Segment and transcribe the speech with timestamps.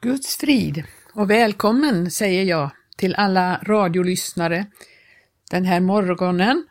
[0.00, 4.66] Guds frid och välkommen säger jag till alla radiolyssnare
[5.50, 6.66] den här morgonen.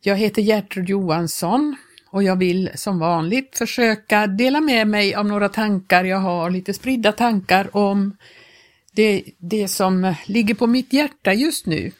[0.00, 1.76] Jag heter Gertrud Johansson
[2.10, 6.74] och jag vill som vanligt försöka dela med mig av några tankar jag har, lite
[6.74, 8.16] spridda tankar om
[8.92, 11.92] det, det som ligger på mitt hjärta just nu.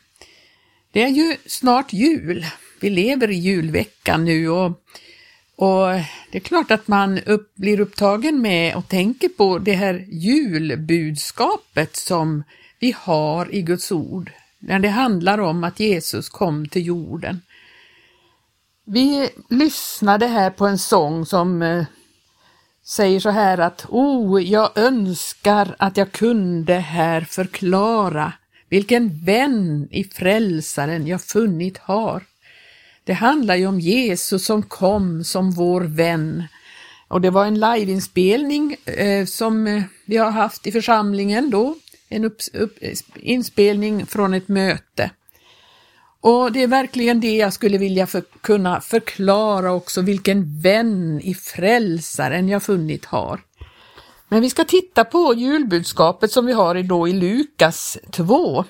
[0.93, 2.47] Det är ju snart jul.
[2.81, 4.83] Vi lever i julveckan nu och
[5.57, 5.87] och
[6.31, 11.97] det är klart att man upp, blir upptagen med och tänker på det här julbudskapet
[11.97, 12.43] som
[12.79, 17.41] vi har i Guds ord, när det handlar om att Jesus kom till jorden.
[18.85, 21.85] Vi lyssnade här på en sång som eh,
[22.85, 28.33] säger så här att O, jag önskar att jag kunde här förklara
[28.69, 32.23] vilken vän i frälsaren jag funnit har.
[33.07, 36.45] Det handlar ju om Jesus som kom som vår vän.
[37.09, 41.75] Och det var en liveinspelning eh, som eh, vi har haft i församlingen då,
[42.09, 42.79] en upp, upp,
[43.15, 45.11] inspelning från ett möte.
[46.21, 51.35] Och det är verkligen det jag skulle vilja för, kunna förklara också, vilken vän i
[51.35, 53.41] frälsaren jag funnit har.
[54.29, 58.65] Men vi ska titta på julbudskapet som vi har då i Lukas 2.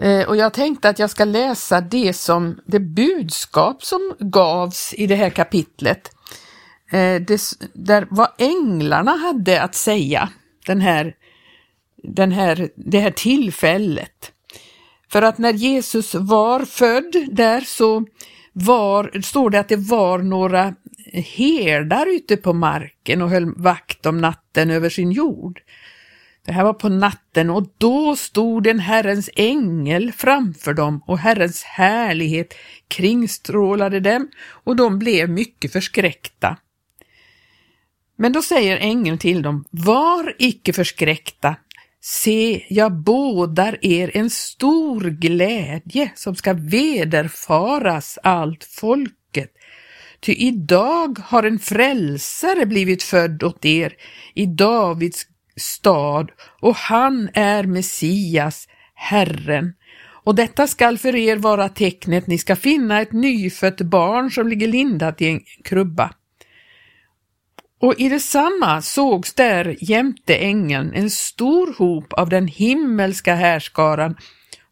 [0.00, 5.06] Eh, och jag tänkte att jag ska läsa det som det budskap som gavs i
[5.06, 6.10] det här kapitlet.
[6.90, 7.40] Eh, det,
[7.72, 10.28] där vad änglarna hade att säga
[10.66, 11.16] den här,
[12.02, 14.32] den här, det här tillfället.
[15.12, 18.06] För att när Jesus var född där så
[18.52, 20.74] var, står det att det var några
[21.12, 25.60] herdar ute på marken och höll vakt om natten över sin jord.
[26.46, 31.62] Det här var på natten och då stod en Herrens ängel framför dem och Herrens
[31.62, 32.54] härlighet
[32.88, 36.56] kringstrålade dem och de blev mycket förskräckta.
[38.16, 41.56] Men då säger ängeln till dem, var icke förskräckta,
[42.00, 49.52] se, jag bådar er en stor glädje som ska vederfaras allt folket.
[50.20, 53.92] Ty idag har en frälsare blivit född åt er
[54.34, 55.26] i Davids
[55.56, 56.30] stad
[56.60, 59.72] och han är Messias, Herren.
[60.24, 64.68] Och detta skall för er vara tecknet, ni ska finna ett nyfött barn som ligger
[64.68, 66.12] lindat i en krubba.
[67.80, 74.16] Och i detsamma sågs där jämte ängeln en stor hop av den himmelska härskaran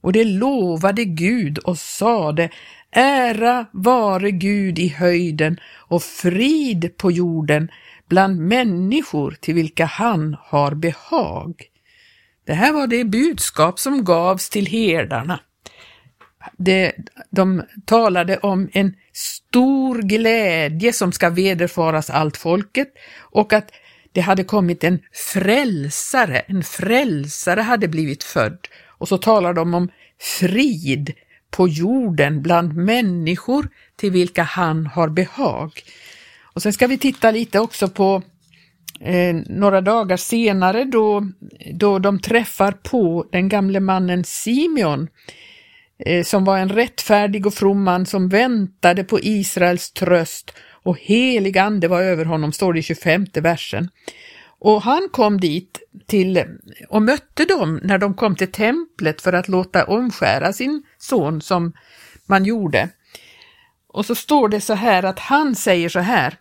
[0.00, 2.50] och det lovade Gud och sade
[2.92, 7.70] Ära vare Gud i höjden och frid på jorden
[8.10, 11.62] bland människor till vilka han har behag.
[12.47, 15.41] Det här var det budskap som gavs till herdarna.
[16.56, 16.93] Det,
[17.31, 22.88] de talade om en stor glädje som ska vederfaras allt folket
[23.19, 23.70] och att
[24.12, 28.69] det hade kommit en frälsare, en frälsare hade blivit född.
[28.87, 29.88] Och så talar de om
[30.19, 31.12] frid
[31.50, 35.82] på jorden bland människor till vilka han har behag.
[36.53, 38.22] Och sen ska vi titta lite också på
[39.00, 41.28] eh, några dagar senare då,
[41.72, 45.09] då de träffar på den gamle mannen Simeon
[45.99, 51.59] eh, som var en rättfärdig och from man som väntade på Israels tröst och helig
[51.59, 53.88] ande var över honom, står det i 25 versen.
[54.59, 56.44] Och han kom dit till
[56.88, 61.72] och mötte dem när de kom till templet för att låta omskära sin son som
[62.27, 62.88] man gjorde.
[63.92, 66.38] Och så står det så här att han säger så här.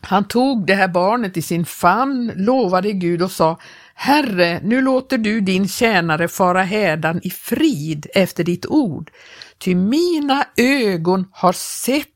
[0.00, 3.58] Han tog det här barnet i sin famn, lovade Gud och sa
[3.94, 9.10] Herre, nu låter du din tjänare fara hädan i frid efter ditt ord,
[9.58, 12.08] ty mina ögon har sett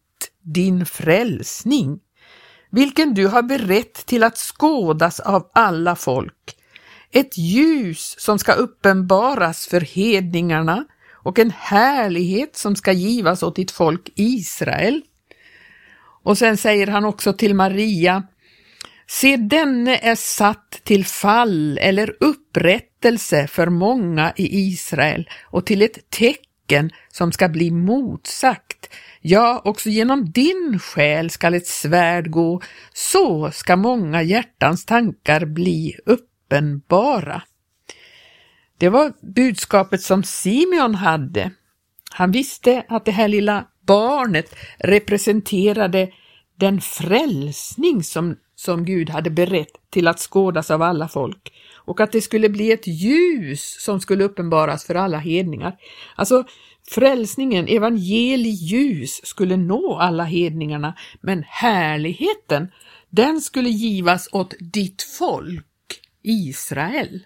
[0.43, 1.99] din frälsning,
[2.71, 6.57] vilken du har berett till att skådas av alla folk,
[7.13, 10.85] ett ljus som ska uppenbaras för hedningarna
[11.23, 15.03] och en härlighet som ska givas åt ditt folk Israel.
[16.23, 18.23] Och sen säger han också till Maria,
[19.11, 26.11] Se denne är satt till fall eller upprättelse för många i Israel och till ett
[26.11, 28.95] tecken som ska bli motsagt.
[29.21, 32.61] Ja, också genom din själ skall ett svärd gå,
[32.93, 37.43] så ska många hjärtans tankar bli uppenbara.
[38.79, 41.51] Det var budskapet som Simeon hade.
[42.11, 46.13] Han visste att det här lilla barnet representerade
[46.57, 52.13] den frälsning som, som Gud hade berett till att skådas av alla folk och att
[52.13, 55.77] det skulle bli ett ljus som skulle uppenbaras för alla hedningar.
[56.15, 56.45] Alltså
[56.89, 62.69] frälsningen, evangeliljus, skulle nå alla hedningarna, men härligheten
[63.11, 67.21] den skulle givas åt ditt folk, Israel.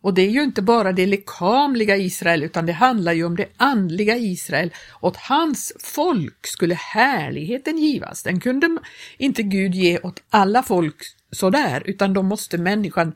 [0.00, 3.48] Och det är ju inte bara det lekamliga Israel utan det handlar ju om det
[3.56, 4.70] andliga Israel.
[5.00, 8.22] Åt hans folk skulle härligheten givas.
[8.22, 8.78] Den kunde
[9.18, 10.96] inte Gud ge åt alla folk
[11.30, 13.14] sådär utan då måste människan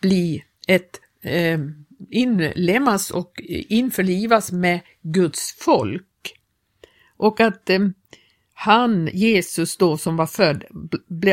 [0.00, 1.58] bli ett eh,
[2.10, 6.06] inlemmas och införlivas med Guds folk.
[7.16, 7.78] Och att eh,
[8.62, 10.64] han, Jesus då som var född,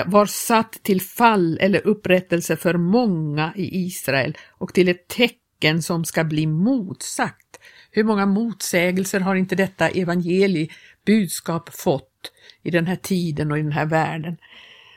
[0.06, 6.06] var satt till fall eller upprättelse för många i Israel och till ett tecken som
[6.06, 7.60] ska bli motsagt.
[7.92, 10.70] Hur många motsägelser har inte detta evangeli
[11.06, 12.32] budskap fått
[12.64, 14.38] i den här tiden och i den här världen?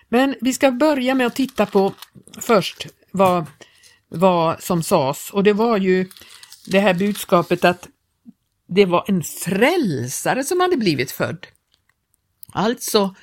[0.09, 1.93] Men vi ska börja med att titta på
[2.41, 3.47] först vad,
[4.09, 6.09] vad som sades och det var ju
[6.67, 7.89] det här budskapet att
[8.69, 11.47] det var en frälsare som hade blivit född.
[12.53, 13.15] Alltså,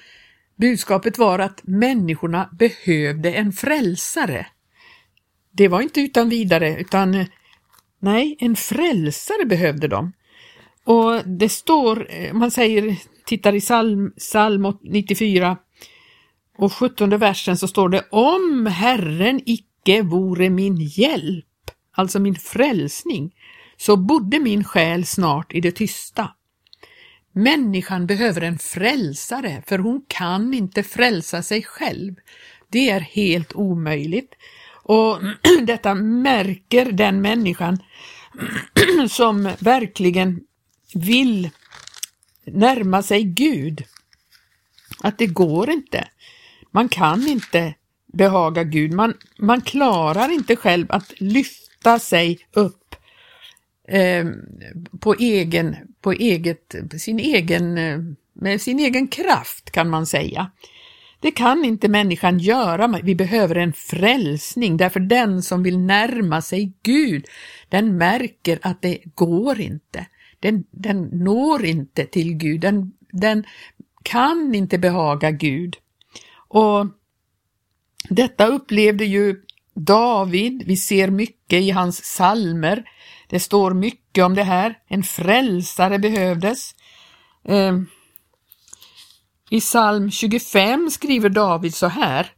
[0.55, 4.47] budskapet var att människorna behövde en frälsare.
[5.51, 7.25] Det var inte utan vidare, utan
[7.99, 10.13] nej, en frälsare behövde de.
[10.83, 12.95] Och det står, eh, man säger,
[13.25, 15.57] tittar i psalm, psalm 94
[16.57, 21.45] och 17 versen så står det om Herren icke vore min hjälp,
[21.91, 23.35] alltså min frälsning,
[23.77, 26.29] så bodde min själ snart i det tysta.
[27.37, 32.15] Människan behöver en frälsare för hon kan inte frälsa sig själv.
[32.69, 34.33] Det är helt omöjligt.
[34.83, 35.19] Och
[35.63, 37.77] detta märker den människan
[39.09, 40.39] som verkligen
[40.93, 41.49] vill
[42.45, 43.83] närma sig Gud.
[45.03, 46.07] Att det går inte.
[46.71, 47.73] Man kan inte
[48.13, 48.93] behaga Gud.
[48.93, 52.86] Man, man klarar inte själv att lyfta sig upp
[53.87, 54.25] Eh,
[54.99, 57.99] på egen, på eget, sin egen, eh,
[58.33, 60.51] med sin egen kraft kan man säga.
[61.19, 66.73] Det kan inte människan göra, vi behöver en frälsning därför den som vill närma sig
[66.83, 67.25] Gud,
[67.69, 70.05] den märker att det går inte.
[70.39, 73.43] Den, den når inte till Gud, den, den
[74.03, 75.75] kan inte behaga Gud.
[76.47, 76.87] Och
[78.09, 79.41] detta upplevde ju
[79.79, 82.83] David, vi ser mycket i hans salmer,
[83.29, 84.77] det står mycket om det här.
[84.87, 86.75] En frälsare behövdes.
[87.47, 87.73] Eh,
[89.49, 92.31] I psalm 25 skriver David så här.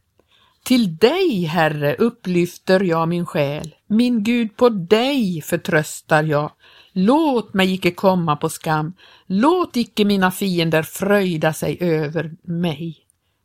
[0.64, 3.74] Till dig, Herre, upplyfter jag min själ.
[3.86, 6.52] Min Gud, på dig förtröstar jag.
[6.92, 8.92] Låt mig icke komma på skam.
[9.26, 12.96] Låt icke mina fiender fröjda sig över mig.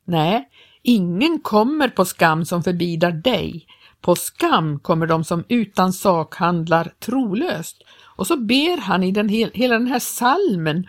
[0.06, 0.50] Nej,
[0.82, 3.68] ingen kommer på skam som förbidar dig.
[4.06, 7.84] På skam kommer de som utan sak handlar trolöst.
[8.16, 10.88] Och så ber han i den, hela den här salmen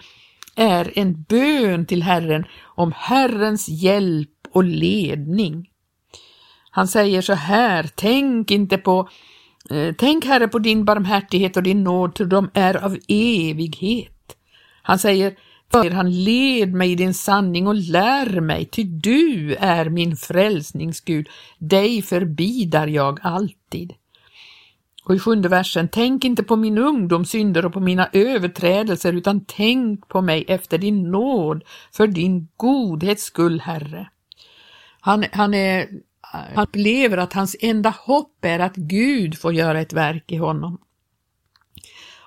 [0.57, 5.69] är en bön till Herren om Herrens hjälp och ledning.
[6.71, 9.09] Han säger så här, tänk inte på
[9.71, 14.37] eh, Tänk Herre på din barmhärtighet och din nåd, för de är av evighet.
[14.83, 15.35] Han säger,
[15.73, 21.29] för han led mig i din sanning och lär mig, ty du är min frälsningsgud,
[21.59, 23.93] dig förbidar jag alltid.
[25.05, 30.09] Och i sjunde versen, tänk inte på min ungdomssynder och på mina överträdelser, utan tänk
[30.09, 34.09] på mig efter din nåd, för din godhets skull, Herre.
[35.01, 35.89] Han, han, är,
[36.21, 40.79] han upplever att hans enda hopp är att Gud får göra ett verk i honom.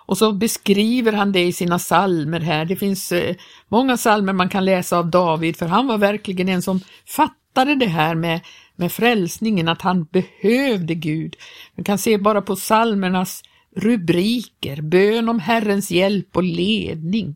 [0.09, 2.65] Och så beskriver han det i sina salmer här.
[2.65, 3.35] Det finns eh,
[3.67, 7.85] många salmer man kan läsa av David, för han var verkligen en som fattade det
[7.85, 8.41] här med,
[8.75, 11.35] med frälsningen, att han behövde Gud.
[11.75, 13.41] Man kan se bara på salmernas
[13.75, 17.35] rubriker, bön om Herrens hjälp och ledning.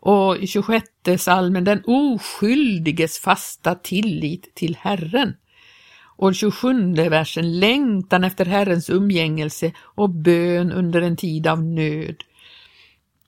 [0.00, 0.86] Och i 26
[1.18, 5.34] salmen, den oskyldiges fasta tillit till Herren.
[6.22, 12.16] Och 27 versen, längtan efter Herrens umgängelse och bön under en tid av nöd.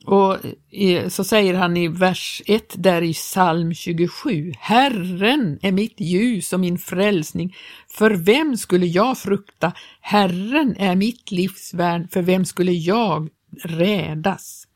[0.05, 0.39] Och
[0.71, 6.53] eh, så säger han i vers 1 där i psalm 27, Herren är mitt ljus
[6.53, 7.57] och min frälsning,
[7.89, 9.73] för vem skulle jag frukta?
[10.01, 13.29] Herren är mitt livsvärn, för vem skulle jag
[13.63, 14.67] rädas?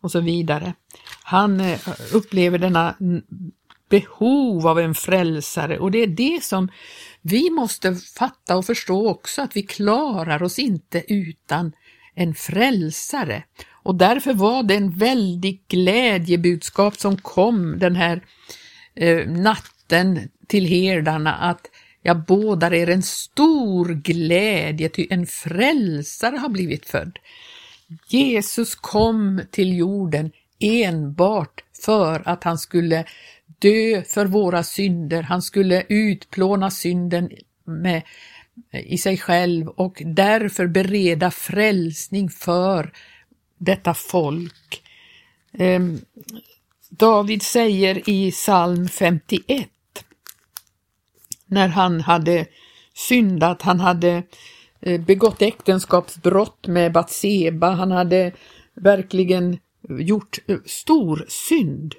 [0.00, 0.74] Och så vidare.
[1.22, 1.78] Han eh,
[2.12, 2.94] upplever denna
[3.88, 6.68] behov av en frälsare och det är det som
[7.22, 11.72] vi måste fatta och förstå också att vi klarar oss inte utan
[12.14, 13.44] en frälsare.
[13.82, 18.24] Och därför var det en väldig glädjebudskap som kom den här
[18.94, 21.70] eh, natten till herdarna att
[22.02, 27.18] jag bådar er en stor glädje, ty en frälsare har blivit född.
[28.08, 33.04] Jesus kom till jorden enbart för att han skulle
[33.58, 37.30] dö för våra synder, han skulle utplåna synden
[37.64, 38.02] med,
[38.72, 42.92] i sig själv och därför bereda frälsning för
[43.58, 44.82] detta folk.
[45.52, 46.00] Ehm,
[46.90, 49.68] David säger i psalm 51
[51.46, 52.46] när han hade
[52.94, 54.22] syndat, han hade
[54.80, 58.32] eh, begått äktenskapsbrott med Batseba, han hade
[58.74, 59.58] verkligen
[59.88, 61.94] gjort eh, stor synd.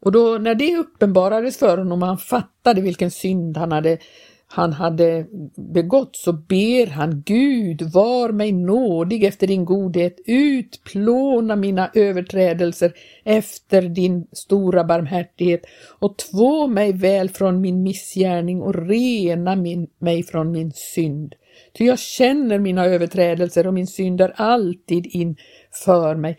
[0.00, 3.98] Och då när det uppenbarades för honom och han fattade vilken synd han hade
[4.50, 5.26] han hade
[5.56, 12.92] begått så ber han Gud, var mig nådig efter din godhet, utplåna mina överträdelser
[13.24, 15.62] efter din stora barmhärtighet
[15.98, 21.34] och två mig väl från min missgärning och rena min, mig från min synd.
[21.78, 26.36] Ty jag känner mina överträdelser och min synd är alltid inför mig.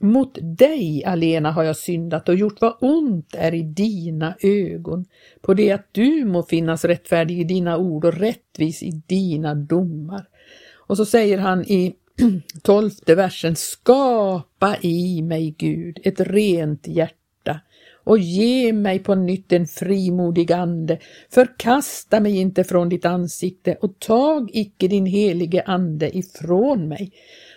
[0.00, 5.04] Mot dig alena har jag syndat och gjort vad ont är i dina ögon,
[5.40, 10.28] på det att du må finnas rättfärdig i dina ord och rättvis i dina domar.
[10.74, 11.94] Och så säger han i
[12.62, 17.60] tolfte versen, skapa i mig Gud ett rent hjärta
[18.04, 20.98] och ge mig på nytt en frimodig ande,
[21.30, 27.12] förkasta mig inte från ditt ansikte och tag icke din helige ande ifrån mig.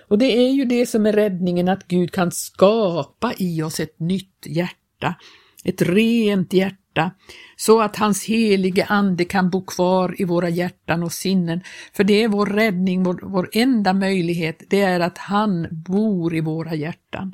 [0.09, 3.99] Och det är ju det som är räddningen, att Gud kan skapa i oss ett
[3.99, 5.15] nytt hjärta,
[5.63, 7.11] ett rent hjärta,
[7.57, 11.61] så att hans helige ande kan bo kvar i våra hjärtan och sinnen.
[11.93, 16.41] För det är vår räddning, vår, vår enda möjlighet, det är att han bor i
[16.41, 17.33] våra hjärtan.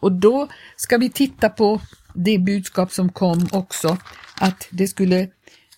[0.00, 1.80] Och då ska vi titta på
[2.14, 3.96] det budskap som kom också,
[4.40, 5.28] att det skulle,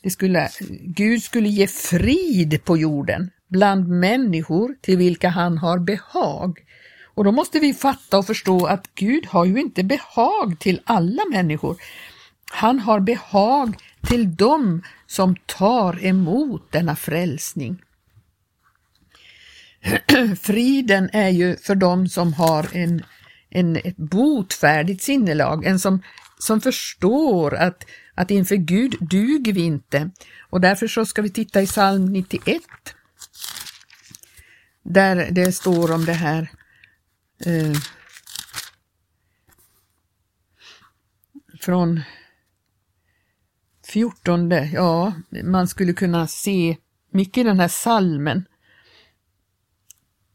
[0.03, 0.49] det skulle,
[0.85, 6.59] Gud skulle ge frid på jorden bland människor till vilka han har behag.
[7.05, 11.23] Och då måste vi fatta och förstå att Gud har ju inte behag till alla
[11.33, 11.77] människor.
[12.51, 13.77] Han har behag
[14.09, 17.83] till dem som tar emot denna frälsning.
[20.41, 23.05] Friden är ju för dem som har en,
[23.51, 26.03] en, ett botfärdigt sinnelag, en som,
[26.39, 30.11] som förstår att, att inför Gud duger vi inte.
[30.51, 32.63] Och därför så ska vi titta i psalm 91
[34.89, 36.51] där det står om det här
[37.47, 37.73] eh,
[41.61, 42.01] från
[43.87, 45.13] 14, ja,
[45.45, 46.77] man skulle kunna se
[47.13, 48.45] mycket i den här salmen.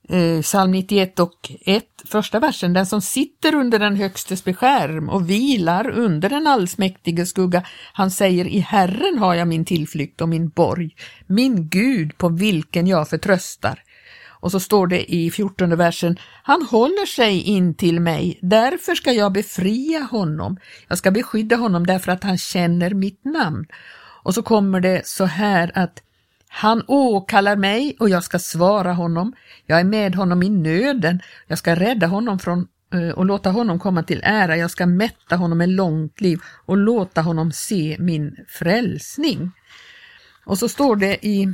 [0.10, 5.30] Eh, psalm 91 och 1, första versen, den som sitter under den högstes beskärm och
[5.30, 10.50] vilar under den allsmäktige skugga, han säger i Herren har jag min tillflykt och min
[10.50, 10.96] borg,
[11.28, 13.84] min Gud på vilken jag förtröstar.
[14.44, 19.12] Och så står det i 14 versen, han håller sig in till mig, därför ska
[19.12, 20.58] jag befria honom.
[20.88, 23.66] Jag ska beskydda honom därför att han känner mitt namn.
[24.24, 26.04] Och så kommer det så här att
[26.48, 29.34] han åkallar mig och jag ska svara honom.
[29.66, 31.20] Jag är med honom i nöden.
[31.48, 34.58] Jag ska rädda honom från eh, och låta honom komma till ära.
[34.58, 39.52] Jag ska mätta honom med långt liv och låta honom se min frälsning.
[40.46, 41.54] Och så står det i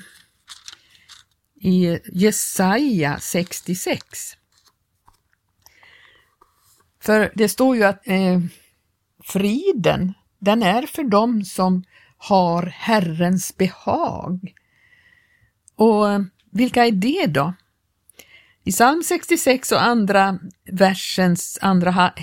[1.60, 4.38] i Jesaja 66.
[7.01, 8.39] För det står ju att eh,
[9.24, 11.84] friden, den är för dem som
[12.18, 14.54] har Herrens behag.
[15.75, 17.54] Och eh, vilka är det då?
[18.63, 20.39] I psalm 66 och andra
[20.72, 22.13] versens andra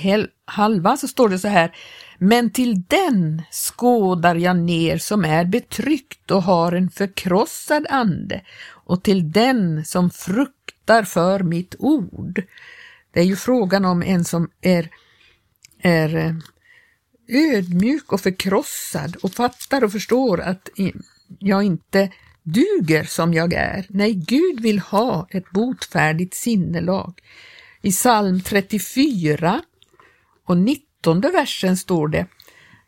[0.45, 1.76] halva så står det så här
[2.19, 8.40] men till den skådar jag ner som är betryckt och har en förkrossad ande
[8.87, 12.43] och till den som fruktar för mitt ord.
[13.11, 14.90] Det är ju frågan om en som är,
[15.83, 16.35] är eh,
[17.28, 20.69] ödmjuk och förkrossad och fattar och förstår att
[21.38, 22.12] jag inte
[22.43, 23.87] duger som jag är.
[23.88, 27.21] Nej, Gud vill ha ett botfärdigt sinnelag.
[27.83, 29.62] I psalm 34
[30.47, 32.26] och 19 versen står det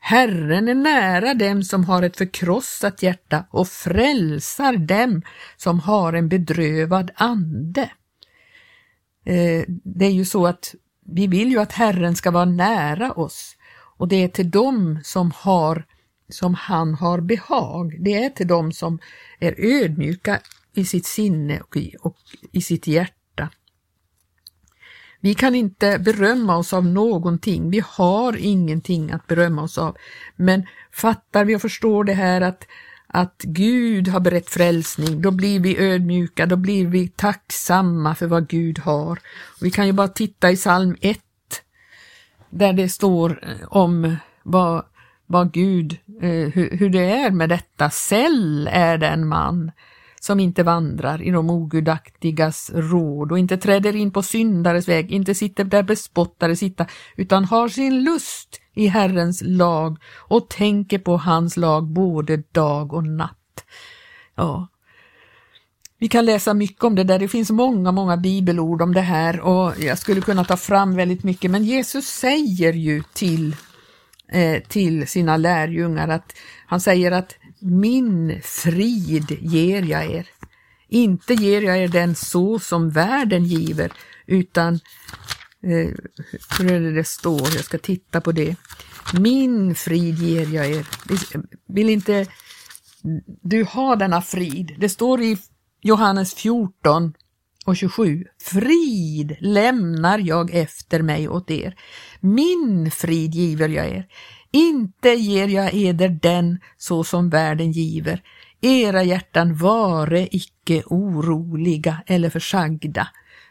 [0.00, 5.22] Herren är nära dem som har ett förkrossat hjärta och frälsar dem
[5.56, 7.90] som har en bedrövad ande.
[9.24, 10.74] Eh, det är ju så att
[11.06, 13.56] vi vill ju att Herren ska vara nära oss
[13.96, 15.84] och det är till dem som har
[16.28, 18.04] som han har behag.
[18.04, 18.98] Det är till dem som
[19.38, 20.40] är ödmjuka
[20.74, 22.16] i sitt sinne och i, och
[22.52, 23.17] i sitt hjärta
[25.20, 29.96] vi kan inte berömma oss av någonting, vi har ingenting att berömma oss av.
[30.36, 32.66] Men fattar vi och förstår det här att,
[33.06, 38.48] att Gud har berett frälsning, då blir vi ödmjuka, då blir vi tacksamma för vad
[38.48, 39.18] Gud har.
[39.60, 41.18] Vi kan ju bara titta i psalm 1,
[42.50, 44.84] där det står eh, om vad,
[45.26, 47.90] vad Gud, eh, hur, hur det är med detta.
[47.90, 49.70] Säll är den man
[50.20, 55.34] som inte vandrar i de ogudaktigas råd och inte träder in på syndares väg, inte
[55.34, 61.56] sitter där bespottare sitta, utan har sin lust i Herrens lag och tänker på hans
[61.56, 63.64] lag både dag och natt.
[64.34, 64.68] Ja,
[66.00, 69.40] vi kan läsa mycket om det där, det finns många, många bibelord om det här
[69.40, 73.56] och jag skulle kunna ta fram väldigt mycket, men Jesus säger ju till,
[74.32, 76.32] eh, till sina lärjungar att
[76.66, 80.26] han säger att min frid ger jag er.
[80.88, 83.92] Inte ger jag er den så som världen giver,
[84.26, 84.74] utan
[85.62, 85.94] eh,
[86.58, 87.40] hur är det det står?
[87.40, 88.56] Jag ska titta på det.
[89.20, 90.86] Min frid ger jag er.
[91.68, 92.26] Vill inte
[93.42, 94.74] du ha denna frid?
[94.78, 95.38] Det står i
[95.80, 97.14] Johannes 14
[97.66, 98.24] och 27.
[98.42, 101.74] Frid lämnar jag efter mig åt er.
[102.20, 104.06] Min frid giver jag er.
[104.50, 108.22] Inte ger jag eder den så som världen giver.
[108.60, 113.08] Era hjärtan vare icke oroliga eller försagda.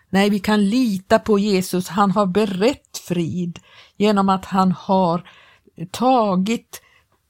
[0.10, 1.88] Nej, vi kan lita på Jesus.
[1.88, 3.60] Han har berett frid
[3.98, 5.30] genom att han har
[5.92, 6.82] tagit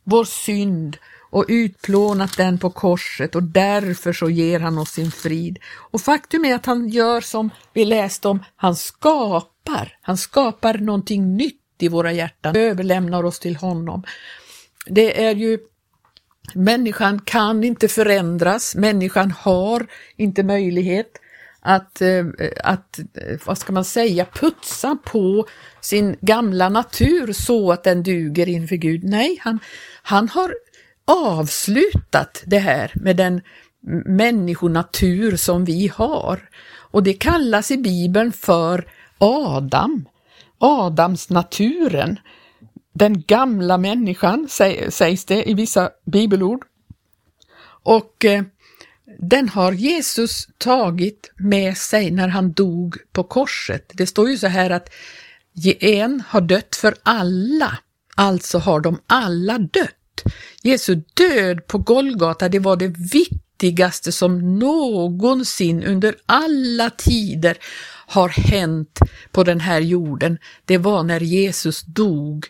[0.04, 0.98] vår synd
[1.30, 5.60] och utplånat den på korset och därför så ger han oss sin frid.
[5.92, 11.36] Och faktum är att han gör som vi läste om, han skapar, han skapar någonting
[11.38, 14.04] nytt i våra hjärtan, överlämnar oss till honom.
[14.86, 15.60] Det är ju
[16.54, 21.12] Människan kan inte förändras, människan har inte möjlighet
[21.60, 22.26] att, eh,
[22.64, 25.46] att, eh, vad ska man säga, putsa på
[25.82, 29.04] sin gamla natur så att den duger inför Gud.
[29.04, 29.60] Nej, han,
[30.02, 30.54] han har
[31.06, 33.42] avslutat det här med den
[34.06, 36.50] människonatur som vi har.
[36.92, 40.06] Och det kallas i Bibeln för Adam,
[40.60, 42.20] Adamsnaturen.
[42.94, 44.48] Den gamla människan
[44.90, 46.66] sägs det i vissa bibelord.
[47.84, 48.44] Och eh,
[49.20, 53.92] den har Jesus tagit med sig när han dog på korset.
[53.94, 54.90] Det står ju så här att
[55.80, 57.78] en har dött för alla,
[58.16, 60.24] alltså har de alla dött.
[60.62, 67.58] Jesu död på Golgata, det var det viktigaste som någonsin under alla tider
[68.08, 69.00] har hänt
[69.32, 70.38] på den här jorden.
[70.66, 72.48] Det var när Jesus dog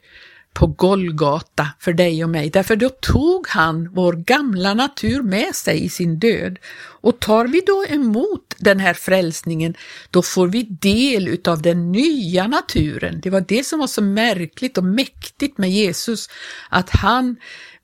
[0.54, 2.50] på Golgata för dig och mig.
[2.50, 6.60] Därför då tog han vår gamla natur med sig i sin död.
[7.02, 9.76] Och tar vi då emot den här frälsningen,
[10.12, 13.20] då får vi del utav den nya naturen.
[13.22, 16.30] Det var det som var så märkligt och mäktigt med Jesus,
[16.70, 17.36] att han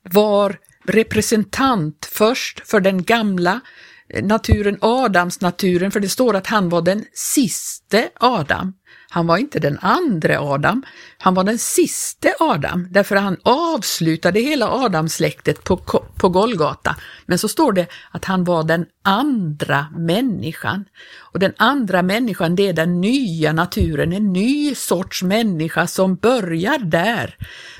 [0.02, 3.60] var representant först för den gamla
[4.22, 8.72] naturen, Adams naturen, för det står att han var den siste Adam.
[9.14, 10.82] Han var inte den andra Adam,
[11.18, 15.76] han var den siste Adam, därför han avslutade hela Adamsläktet på,
[16.16, 16.96] på Golgata.
[17.26, 20.84] Men så står det att han var den andra människan.
[21.18, 26.78] Och den andra människan, det är den nya naturen, en ny sorts människa som börjar
[26.78, 27.36] där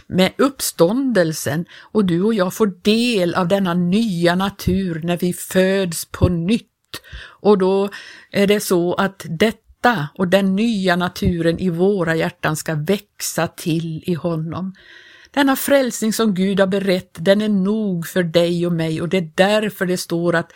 [0.07, 6.05] med uppståndelsen och du och jag får del av denna nya natur när vi föds
[6.05, 6.71] på nytt.
[7.41, 7.89] Och då
[8.31, 13.47] är det så att detta hjärta och den nya naturen i våra hjärtan ska växa
[13.47, 14.75] till i honom.
[15.31, 19.17] Denna frälsning som Gud har berett, den är nog för dig och mig och det
[19.17, 20.53] är därför det står att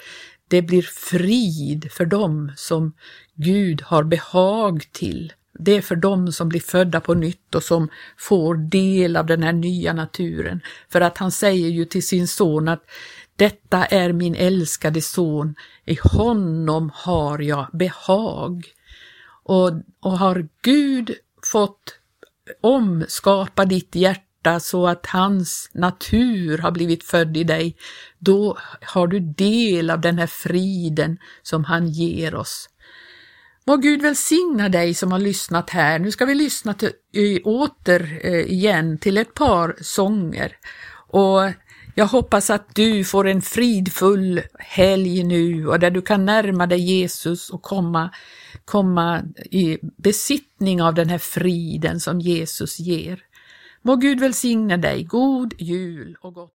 [0.49, 2.93] det blir frid för dem som
[3.35, 5.33] Gud har behag till.
[5.59, 9.43] Det är för dem som blir födda på nytt och som får del av den
[9.43, 10.61] här nya naturen.
[10.89, 12.83] För att han säger ju till sin son att
[13.37, 15.55] detta är min älskade son,
[15.87, 18.78] i honom har jag behag.
[19.49, 21.15] Och, och har Gud
[21.53, 21.99] fått
[22.61, 27.77] omskapa ditt hjärta så att hans natur har blivit född i dig,
[28.19, 32.69] då har du del av den här friden som han ger oss.
[33.67, 35.99] Må Gud välsigna dig som har lyssnat här.
[35.99, 36.93] Nu ska vi lyssna till,
[37.45, 40.57] åter eh, igen till ett par sånger.
[41.09, 41.41] Och
[41.99, 46.79] jag hoppas att du får en fridfull helg nu och där du kan närma dig
[46.79, 48.11] Jesus och komma,
[48.65, 53.23] komma i besittning av den här friden som Jesus ger.
[53.83, 55.05] Må Gud välsigna dig.
[55.05, 56.47] God jul och gott